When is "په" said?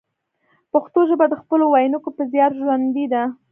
2.17-2.21